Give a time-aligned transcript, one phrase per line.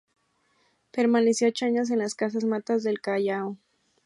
[0.89, 3.57] Permaneció ocho años en las Casas Matas de El Callao.